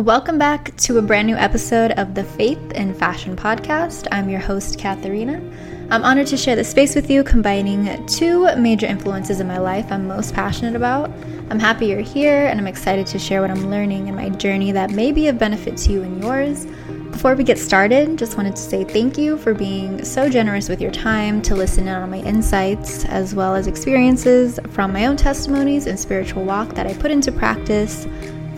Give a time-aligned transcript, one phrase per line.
[0.00, 4.08] Welcome back to a brand new episode of the Faith in Fashion podcast.
[4.10, 5.42] I'm your host, Katharina.
[5.90, 9.92] I'm honored to share this space with you, combining two major influences in my life
[9.92, 11.10] I'm most passionate about.
[11.50, 14.72] I'm happy you're here, and I'm excited to share what I'm learning in my journey
[14.72, 16.64] that may be of benefit to you and yours.
[17.12, 20.80] Before we get started, just wanted to say thank you for being so generous with
[20.80, 25.18] your time to listen in on my insights, as well as experiences from my own
[25.18, 28.06] testimonies and spiritual walk that I put into practice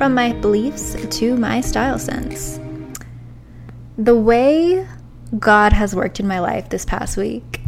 [0.03, 2.59] from my beliefs to my style sense.
[3.97, 4.85] The way
[5.39, 7.61] God has worked in my life this past week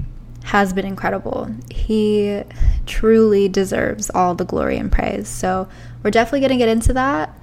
[0.42, 1.54] has been incredible.
[1.70, 2.42] He
[2.86, 5.28] truly deserves all the glory and praise.
[5.28, 5.68] So,
[6.02, 7.38] we're definitely going to get into that.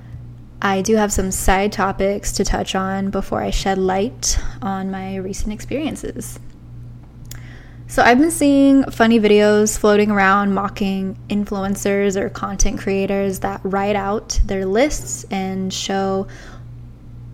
[0.61, 5.15] I do have some side topics to touch on before I shed light on my
[5.15, 6.37] recent experiences.
[7.91, 13.97] So, I've been seeing funny videos floating around mocking influencers or content creators that write
[13.97, 16.25] out their lists and show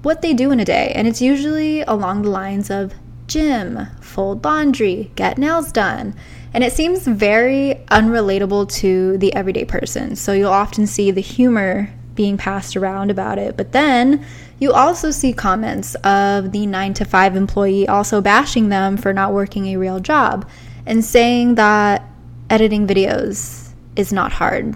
[0.01, 0.93] what they do in a day.
[0.95, 2.95] And it's usually along the lines of
[3.27, 6.15] gym, fold laundry, get nails done.
[6.55, 10.15] And it seems very unrelatable to the everyday person.
[10.15, 13.55] So, you'll often see the humor being passed around about it.
[13.55, 14.25] But then
[14.59, 19.31] you also see comments of the nine to five employee also bashing them for not
[19.31, 20.49] working a real job
[20.85, 22.03] and saying that
[22.49, 24.75] editing videos is not hard.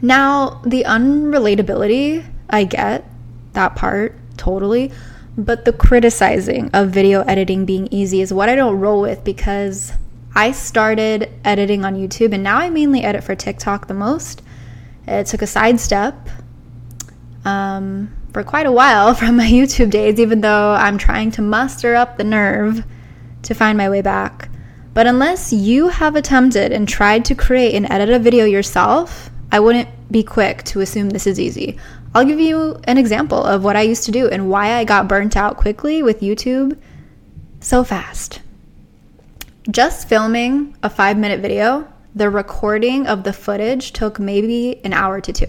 [0.00, 3.04] Now, the unrelatability, I get
[3.52, 4.92] that part totally,
[5.36, 9.92] but the criticizing of video editing being easy is what I don't roll with because
[10.34, 14.42] I started editing on YouTube and now I mainly edit for TikTok the most.
[15.06, 16.14] It took a sidestep
[17.44, 21.94] um, for quite a while from my YouTube days, even though I'm trying to muster
[21.94, 22.84] up the nerve
[23.42, 24.48] to find my way back.
[24.94, 29.60] But unless you have attempted and tried to create and edit a video yourself, I
[29.60, 31.78] wouldn't be quick to assume this is easy.
[32.14, 35.06] I'll give you an example of what I used to do and why I got
[35.06, 36.78] burnt out quickly with YouTube
[37.60, 38.40] so fast.
[39.70, 41.86] Just filming a five minute video,
[42.16, 45.46] the recording of the footage took maybe an hour to two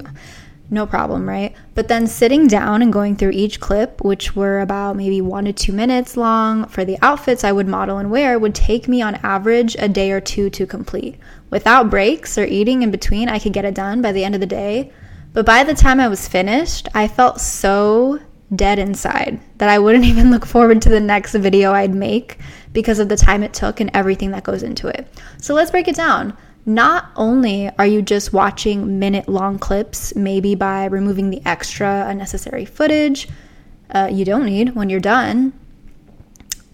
[0.69, 1.55] no problem, right?
[1.75, 5.53] But then sitting down and going through each clip, which were about maybe one to
[5.53, 9.15] two minutes long for the outfits I would model and wear, would take me on
[9.15, 11.17] average a day or two to complete.
[11.49, 14.41] Without breaks or eating in between, I could get it done by the end of
[14.41, 14.91] the day.
[15.33, 18.19] But by the time I was finished, I felt so
[18.53, 22.39] dead inside that I wouldn't even look forward to the next video I'd make
[22.73, 25.07] because of the time it took and everything that goes into it.
[25.39, 26.35] So let's break it down
[26.67, 32.65] not only are you just watching minute long clips, maybe by removing the extra unnecessary
[32.65, 33.27] footage
[33.91, 35.53] uh, you don't need when you're done,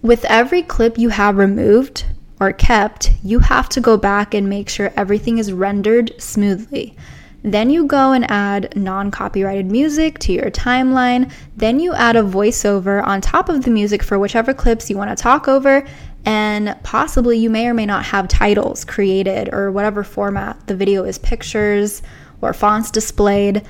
[0.01, 2.05] with every clip you have removed
[2.39, 6.97] or kept, you have to go back and make sure everything is rendered smoothly.
[7.43, 11.31] Then you go and add non copyrighted music to your timeline.
[11.55, 15.15] Then you add a voiceover on top of the music for whichever clips you want
[15.15, 15.85] to talk over.
[16.25, 21.03] And possibly you may or may not have titles created or whatever format the video
[21.03, 22.01] is pictures
[22.41, 23.63] or fonts displayed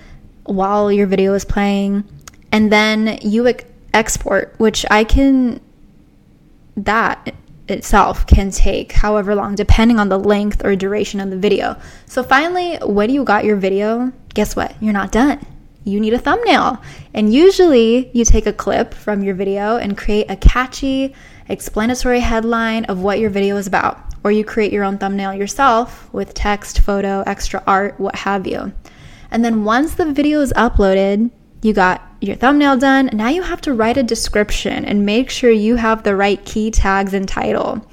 [0.43, 2.03] while your video is playing.
[2.51, 3.51] And then you
[3.93, 5.61] export, which I can,
[6.75, 7.33] that
[7.67, 11.77] itself can take however long, depending on the length or duration of the video.
[12.05, 14.75] So finally, when you got your video, guess what?
[14.81, 15.45] You're not done.
[15.85, 16.81] You need a thumbnail.
[17.13, 21.13] And usually you take a clip from your video and create a catchy,
[21.49, 26.11] explanatory headline of what your video is about, or you create your own thumbnail yourself
[26.13, 28.71] with text, photo, extra art, what have you.
[29.31, 33.09] And then once the video is uploaded, you got your thumbnail done.
[33.13, 36.71] Now you have to write a description and make sure you have the right key
[36.71, 37.85] tags and title.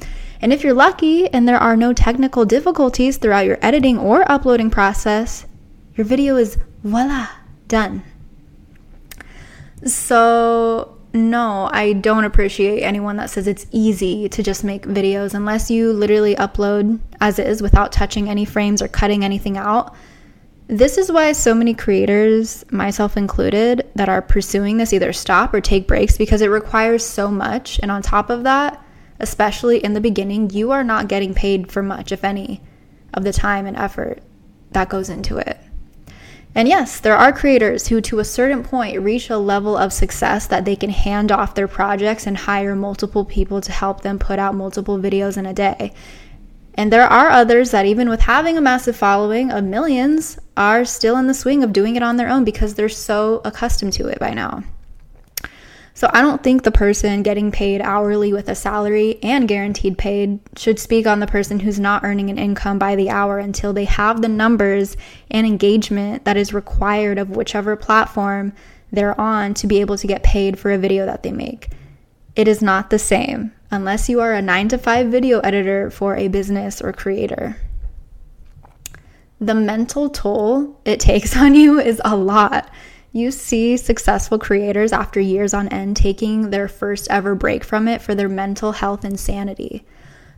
[0.43, 4.71] And if you're lucky and there are no technical difficulties throughout your editing or uploading
[4.71, 5.47] process,
[5.95, 7.29] your video is voila,
[7.71, 8.03] done.
[9.85, 15.71] So, no, I don't appreciate anyone that says it's easy to just make videos unless
[15.71, 19.95] you literally upload as is without touching any frames or cutting anything out.
[20.69, 25.61] This is why so many creators, myself included, that are pursuing this either stop or
[25.61, 27.81] take breaks because it requires so much.
[27.81, 28.81] And on top of that,
[29.19, 32.63] especially in the beginning, you are not getting paid for much, if any,
[33.15, 34.23] of the time and effort
[34.71, 35.59] that goes into it.
[36.55, 40.49] And yes, there are creators who, to a certain point, reach a level of success
[40.49, 44.39] that they can hand off their projects and hire multiple people to help them put
[44.39, 45.93] out multiple videos in a day.
[46.75, 51.17] And there are others that, even with having a massive following of millions, are still
[51.19, 54.19] in the swing of doing it on their own because they're so accustomed to it
[54.19, 54.65] by now.
[55.95, 60.39] So I don't think the person getting paid hourly with a salary and guaranteed paid
[60.57, 63.85] should speak on the person who's not earning an income by the hour until they
[63.85, 64.97] have the numbers
[65.31, 68.53] and engagement that is required of whichever platform
[68.93, 71.71] they're on to be able to get paid for a video that they make.
[72.37, 76.17] It is not the same unless you are a 9 to 5 video editor for
[76.17, 77.57] a business or creator.
[79.41, 82.71] The mental toll it takes on you is a lot.
[83.13, 88.01] You see successful creators after years on end taking their first ever break from it
[88.01, 89.85] for their mental health and sanity.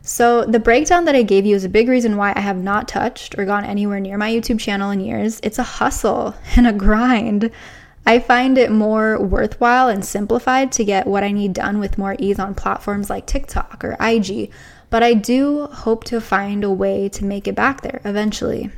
[0.01, 2.87] So, the breakdown that I gave you is a big reason why I have not
[2.87, 5.39] touched or gone anywhere near my YouTube channel in years.
[5.43, 7.51] It's a hustle and a grind.
[8.05, 12.17] I find it more worthwhile and simplified to get what I need done with more
[12.19, 14.51] ease on platforms like TikTok or IG,
[14.89, 18.71] but I do hope to find a way to make it back there eventually.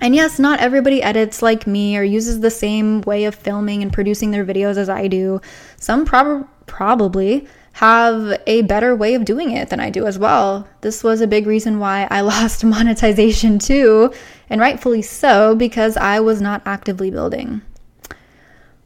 [0.00, 3.92] And yes, not everybody edits like me or uses the same way of filming and
[3.92, 5.40] producing their videos as I do.
[5.78, 10.66] Some prob- probably have a better way of doing it than I do as well.
[10.80, 14.12] This was a big reason why I lost monetization too,
[14.48, 17.62] and rightfully so, because I was not actively building.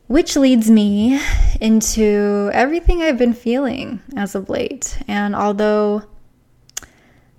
[0.08, 1.20] Which leads me
[1.60, 4.98] into everything I've been feeling as of late.
[5.06, 6.02] And although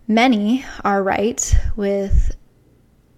[0.08, 2.34] many are right with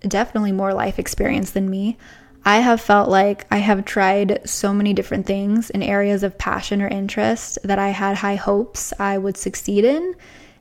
[0.08, 1.98] definitely more life experience than me,
[2.46, 6.82] I have felt like I have tried so many different things in areas of passion
[6.82, 10.14] or interest that I had high hopes I would succeed in.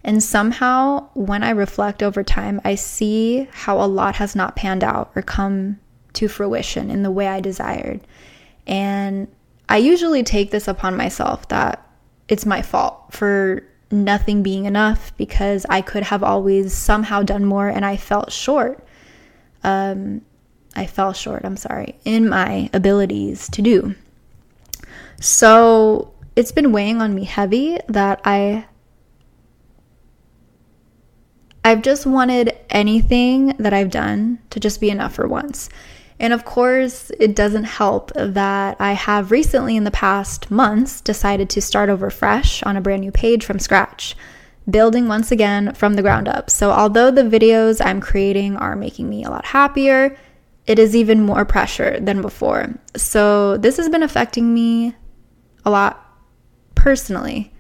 [0.04, 4.84] And somehow, when I reflect over time, I see how a lot has not panned
[4.84, 5.78] out or come
[6.14, 8.00] to fruition in the way I desired.
[8.66, 9.28] And
[9.68, 11.84] I usually take this upon myself that
[12.28, 17.68] it's my fault for nothing being enough because I could have always somehow done more
[17.68, 18.84] and I felt short.
[19.64, 20.22] Um,
[20.74, 23.94] I fell short, I'm sorry, in my abilities to do.
[25.20, 28.66] So it's been weighing on me heavy that I
[31.64, 35.68] I've just wanted anything that I've done to just be enough for once.
[36.18, 41.48] And of course, it doesn't help that I have recently in the past months decided
[41.50, 44.16] to start over fresh on a brand new page from scratch,
[44.70, 46.50] building once again from the ground up.
[46.50, 50.16] So, although the videos I'm creating are making me a lot happier,
[50.66, 52.74] it is even more pressure than before.
[52.96, 54.94] So, this has been affecting me
[55.64, 55.98] a lot
[56.74, 57.52] personally,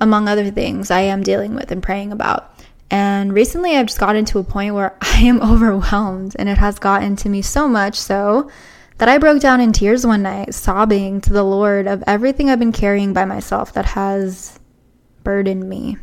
[0.00, 2.52] among other things I am dealing with and praying about.
[2.90, 6.78] And recently, I've just gotten to a point where I am overwhelmed, and it has
[6.78, 8.50] gotten to me so much so
[8.98, 12.58] that I broke down in tears one night, sobbing to the Lord of everything I've
[12.58, 14.60] been carrying by myself that has
[15.24, 15.96] burdened me.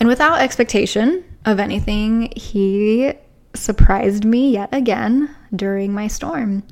[0.00, 3.12] And without expectation of anything, He
[3.54, 6.64] surprised me yet again during my storm.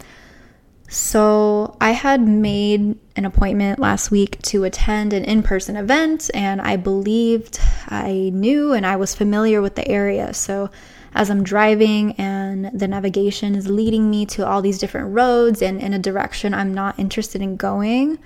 [0.90, 6.62] So, I had made an appointment last week to attend an in person event, and
[6.62, 10.32] I believed I knew and I was familiar with the area.
[10.32, 10.70] So,
[11.14, 15.78] as I'm driving and the navigation is leading me to all these different roads and
[15.78, 18.18] in a direction I'm not interested in going,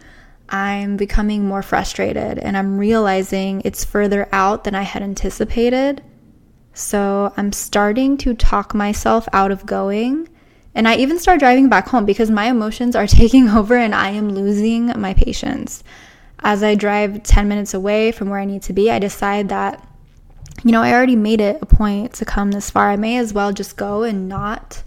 [0.52, 6.02] I'm becoming more frustrated and I'm realizing it's further out than I had anticipated.
[6.74, 10.28] So I'm starting to talk myself out of going.
[10.74, 14.10] And I even start driving back home because my emotions are taking over and I
[14.10, 15.82] am losing my patience.
[16.40, 19.86] As I drive 10 minutes away from where I need to be, I decide that,
[20.64, 22.90] you know, I already made it a point to come this far.
[22.90, 24.82] I may as well just go and not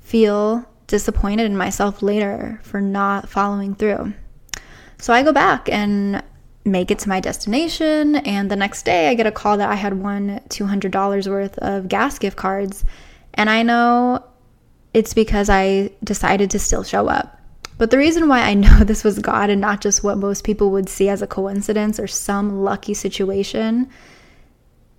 [0.00, 4.12] feel disappointed in myself later for not following through.
[4.98, 6.22] So I go back and
[6.64, 8.16] make it to my destination.
[8.16, 11.88] And the next day, I get a call that I had won $200 worth of
[11.88, 12.84] gas gift cards.
[13.34, 14.24] And I know
[14.94, 17.40] it's because I decided to still show up.
[17.78, 20.70] But the reason why I know this was God and not just what most people
[20.70, 23.88] would see as a coincidence or some lucky situation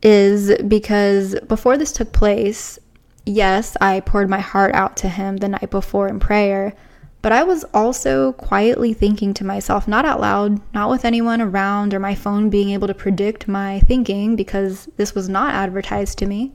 [0.02, 2.80] is because before this took place,
[3.26, 6.74] yes, I poured my heart out to Him the night before in prayer.
[7.22, 11.94] But I was also quietly thinking to myself, not out loud, not with anyone around
[11.94, 16.26] or my phone being able to predict my thinking because this was not advertised to
[16.26, 16.54] me.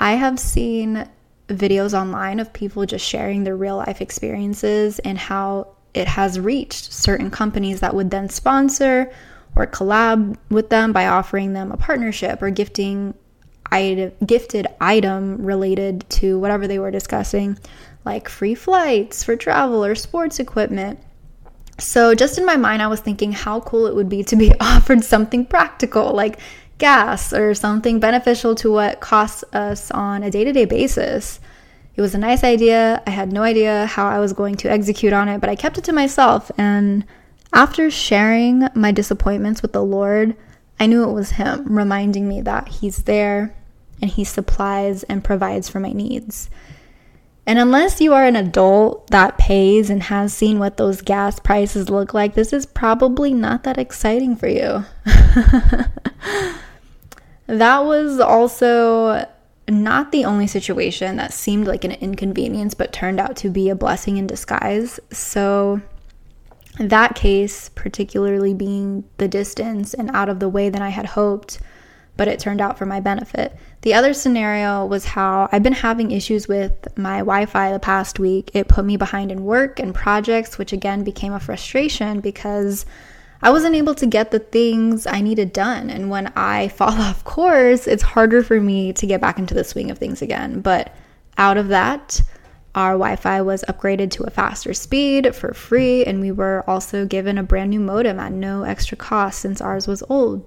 [0.00, 1.08] I have seen
[1.48, 6.92] videos online of people just sharing their real life experiences and how it has reached
[6.92, 9.10] certain companies that would then sponsor
[9.54, 13.14] or collab with them by offering them a partnership or gifting
[14.24, 17.58] gifted item related to whatever they were discussing
[18.06, 20.98] like free flights for travel or sports equipment.
[21.78, 24.54] So, just in my mind, I was thinking how cool it would be to be
[24.60, 26.38] offered something practical like
[26.78, 31.40] gas or something beneficial to what costs us on a day to day basis.
[31.94, 33.02] It was a nice idea.
[33.06, 35.78] I had no idea how I was going to execute on it, but I kept
[35.78, 36.50] it to myself.
[36.58, 37.04] And
[37.52, 40.36] after sharing my disappointments with the Lord,
[40.78, 43.54] I knew it was Him reminding me that He's there
[44.02, 46.50] and He supplies and provides for my needs.
[47.46, 51.88] And unless you are an adult that pays and has seen what those gas prices
[51.88, 54.84] look like, this is probably not that exciting for you.
[57.46, 59.28] that was also
[59.68, 63.76] not the only situation that seemed like an inconvenience but turned out to be a
[63.76, 64.98] blessing in disguise.
[65.12, 65.80] So,
[66.78, 71.58] that case, particularly being the distance and out of the way than I had hoped,
[72.16, 73.56] but it turned out for my benefit.
[73.82, 78.18] The other scenario was how I've been having issues with my Wi Fi the past
[78.18, 78.50] week.
[78.54, 82.86] It put me behind in work and projects, which again became a frustration because
[83.42, 85.90] I wasn't able to get the things I needed done.
[85.90, 89.64] And when I fall off course, it's harder for me to get back into the
[89.64, 90.60] swing of things again.
[90.60, 90.94] But
[91.38, 92.20] out of that,
[92.74, 97.06] our Wi Fi was upgraded to a faster speed for free, and we were also
[97.06, 100.46] given a brand new modem at no extra cost since ours was old.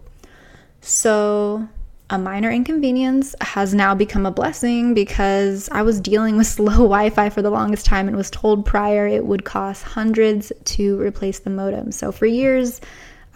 [0.81, 1.67] So,
[2.09, 7.09] a minor inconvenience has now become a blessing because I was dealing with slow Wi
[7.09, 11.39] Fi for the longest time and was told prior it would cost hundreds to replace
[11.39, 11.91] the modem.
[11.91, 12.81] So, for years,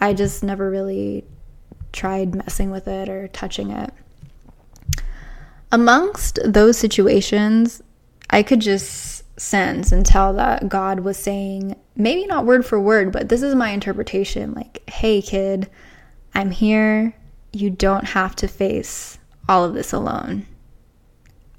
[0.00, 1.24] I just never really
[1.92, 3.92] tried messing with it or touching it.
[5.70, 7.82] Amongst those situations,
[8.30, 13.12] I could just sense and tell that God was saying, maybe not word for word,
[13.12, 15.70] but this is my interpretation like, hey, kid,
[16.34, 17.14] I'm here.
[17.54, 19.18] You don't have to face
[19.48, 20.46] all of this alone.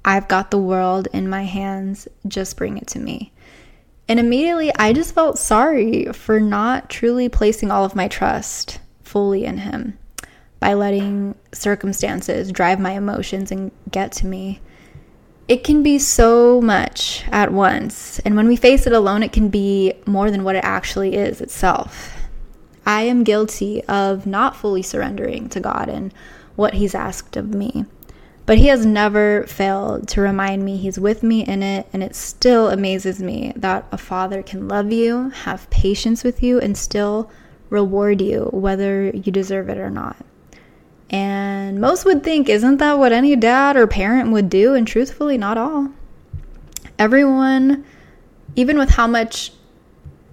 [0.04, 2.06] I've got the world in my hands.
[2.28, 3.32] Just bring it to me.
[4.08, 9.44] And immediately I just felt sorry for not truly placing all of my trust fully
[9.44, 9.98] in Him
[10.60, 14.60] by letting circumstances drive my emotions and get to me
[15.48, 18.18] it can be so much at once.
[18.20, 21.40] And when we face it alone, it can be more than what it actually is
[21.40, 22.15] itself.
[22.86, 26.14] I am guilty of not fully surrendering to God and
[26.54, 27.84] what He's asked of me.
[28.46, 32.14] But He has never failed to remind me He's with me in it, and it
[32.14, 37.28] still amazes me that a father can love you, have patience with you, and still
[37.68, 40.16] reward you, whether you deserve it or not.
[41.10, 44.74] And most would think, isn't that what any dad or parent would do?
[44.74, 45.90] And truthfully, not all.
[46.98, 47.84] Everyone,
[48.54, 49.52] even with how much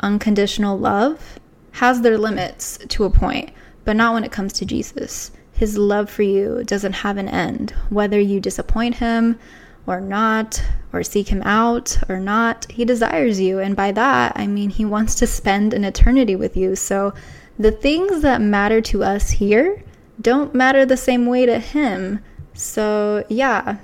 [0.01, 1.39] unconditional love,
[1.73, 3.51] has their limits to a point,
[3.83, 5.31] but not when it comes to Jesus.
[5.51, 9.39] His love for you doesn't have an end, whether you disappoint him
[9.85, 10.63] or not,
[10.93, 12.71] or seek him out or not.
[12.71, 13.59] He desires you.
[13.59, 16.75] And by that, I mean, he wants to spend an eternity with you.
[16.75, 17.13] So
[17.59, 19.83] the things that matter to us here
[20.21, 22.19] don't matter the same way to him.
[22.53, 23.77] So, yeah.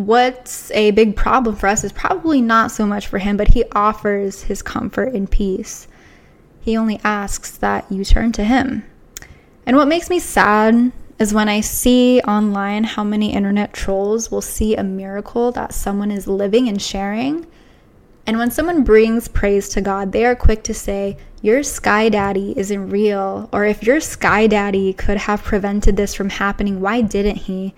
[0.00, 3.64] What's a big problem for us is probably not so much for him, but he
[3.72, 5.88] offers his comfort and peace.
[6.58, 8.82] He only asks that you turn to him.
[9.66, 14.40] And what makes me sad is when I see online how many internet trolls will
[14.40, 17.46] see a miracle that someone is living and sharing.
[18.26, 22.54] And when someone brings praise to God, they are quick to say, your sky daddy
[22.56, 27.36] isn't real, or if your sky daddy could have prevented this from happening, why didn't
[27.36, 27.74] he?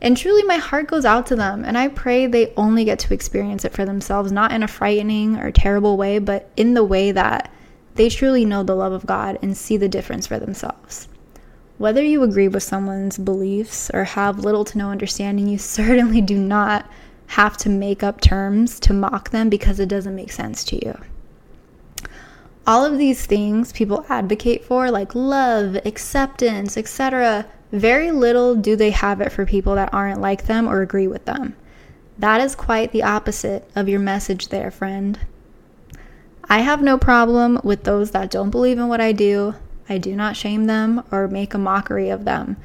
[0.00, 3.14] And truly, my heart goes out to them, and I pray they only get to
[3.14, 7.12] experience it for themselves, not in a frightening or terrible way, but in the way
[7.12, 7.50] that
[7.94, 11.08] they truly know the love of God and see the difference for themselves.
[11.78, 16.38] Whether you agree with someone's beliefs or have little to no understanding, you certainly do
[16.38, 16.90] not
[17.28, 20.98] have to make up terms to mock them because it doesn't make sense to you
[22.66, 28.90] all of these things people advocate for, like love, acceptance, etc., very little do they
[28.90, 31.56] have it for people that aren't like them or agree with them.
[32.18, 35.18] That is quite the opposite of your message there, friend.
[36.48, 39.54] I have no problem with those that don't believe in what I do.
[39.88, 42.56] I do not shame them or make a mockery of them.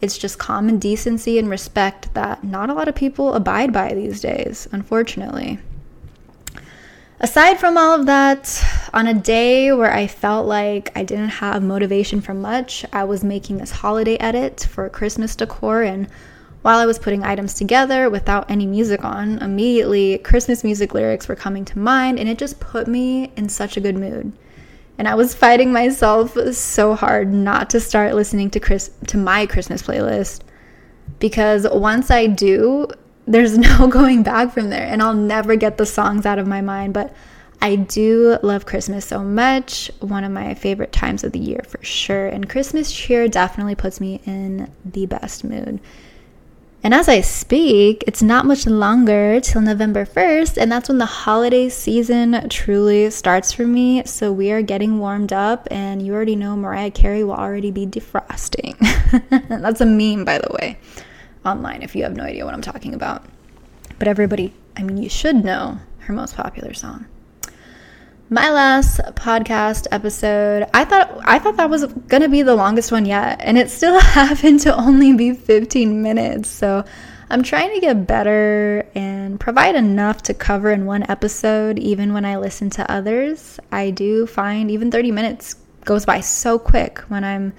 [0.00, 4.20] It's just common decency and respect that not a lot of people abide by these
[4.20, 5.58] days, unfortunately.
[7.20, 11.64] Aside from all of that, on a day where I felt like I didn't have
[11.64, 15.82] motivation for much, I was making this holiday edit for Christmas decor.
[15.82, 16.06] And
[16.62, 21.34] while I was putting items together without any music on, immediately Christmas music lyrics were
[21.34, 24.32] coming to mind, and it just put me in such a good mood.
[24.96, 29.44] And I was fighting myself so hard not to start listening to Chris to my
[29.46, 30.42] Christmas playlist
[31.18, 32.86] because once I do,
[33.28, 36.60] there's no going back from there and I'll never get the songs out of my
[36.60, 37.14] mind but
[37.60, 41.82] I do love Christmas so much one of my favorite times of the year for
[41.84, 45.80] sure and Christmas cheer definitely puts me in the best mood.
[46.84, 51.06] And as I speak it's not much longer till November 1st and that's when the
[51.06, 56.36] holiday season truly starts for me so we are getting warmed up and you already
[56.36, 58.78] know Mariah Carey will already be defrosting.
[59.48, 60.78] That's a meme by the way
[61.48, 63.24] online if you have no idea what I'm talking about.
[63.98, 67.06] but everybody, I mean, you should know her most popular song.
[68.30, 72.92] My last podcast episode, I thought I thought that was going to be the longest
[72.92, 76.48] one yet, and it still happened to only be 15 minutes.
[76.50, 76.84] So,
[77.30, 82.24] I'm trying to get better and provide enough to cover in one episode even when
[82.24, 83.60] I listen to others.
[83.70, 87.52] I do find even 30 minutes goes by so quick when I'm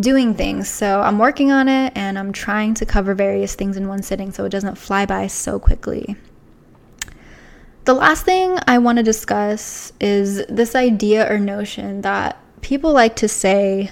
[0.00, 0.68] doing things.
[0.68, 4.32] So I'm working on it and I'm trying to cover various things in one sitting
[4.32, 6.16] so it doesn't fly by so quickly.
[7.84, 13.16] The last thing I want to discuss is this idea or notion that people like
[13.16, 13.90] to say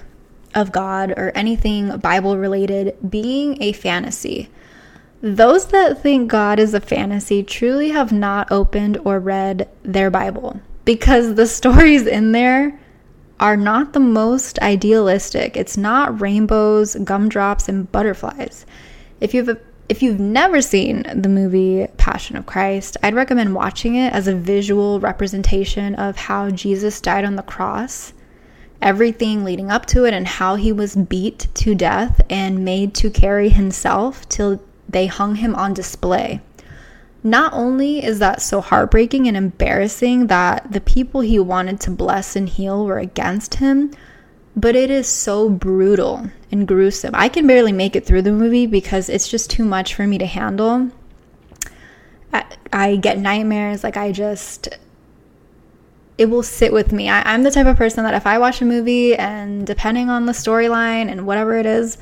[0.54, 4.48] of God or anything Bible related being a fantasy.
[5.22, 10.60] Those that think God is a fantasy truly have not opened or read their Bible
[10.84, 12.79] because the stories in there
[13.40, 15.56] are not the most idealistic.
[15.56, 18.66] It's not rainbows, gumdrops, and butterflies.
[19.20, 24.12] If you've if you've never seen the movie Passion of Christ, I'd recommend watching it
[24.12, 28.12] as a visual representation of how Jesus died on the cross,
[28.80, 33.10] everything leading up to it, and how he was beat to death and made to
[33.10, 36.40] carry himself till they hung him on display.
[37.22, 42.34] Not only is that so heartbreaking and embarrassing that the people he wanted to bless
[42.34, 43.92] and heal were against him,
[44.56, 47.14] but it is so brutal and gruesome.
[47.14, 50.18] I can barely make it through the movie because it's just too much for me
[50.18, 50.90] to handle.
[52.72, 53.82] I, get nightmares.
[53.82, 54.68] Like, I just,
[56.16, 57.08] it will sit with me.
[57.08, 60.26] I, I'm the type of person that if I watch a movie and depending on
[60.26, 61.98] the storyline and whatever it is,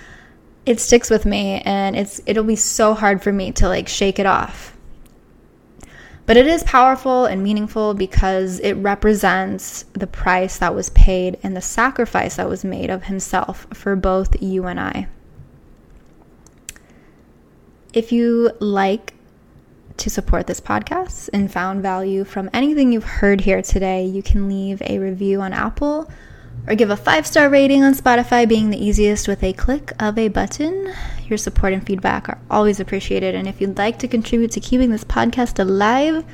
[0.67, 4.19] it sticks with me and it's it'll be so hard for me to like shake
[4.19, 4.77] it off.
[6.29, 11.57] But it is powerful and meaningful because it represents the price that was paid and
[11.57, 15.09] the sacrifice that was made of himself for both you and I.
[17.95, 19.15] If you like
[19.97, 24.49] to support this podcast and found value from anything you've heard here today, you can
[24.49, 26.11] leave a review on Apple
[26.69, 30.19] or give a five star rating on Spotify, being the easiest with a click of
[30.19, 30.93] a button.
[31.27, 33.35] Your support and feedback are always appreciated.
[33.35, 36.25] And if you'd like to contribute to keeping this podcast alive,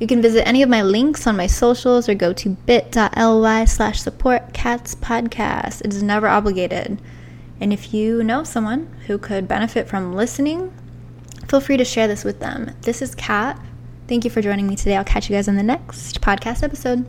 [0.00, 4.00] you can visit any of my links on my socials or go to bit.ly slash
[4.00, 5.82] support cats podcast.
[5.82, 7.00] It is never obligated.
[7.60, 10.74] And if you know someone who could benefit from listening,
[11.48, 12.72] feel free to share this with them.
[12.82, 13.58] This is Kat.
[14.08, 14.96] Thank you for joining me today.
[14.96, 17.06] I'll catch you guys in the next podcast episode.